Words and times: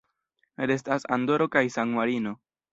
Restas 0.71 1.05
Andoro 1.17 1.49
kaj 1.59 1.65
San-Marino. 1.77 2.37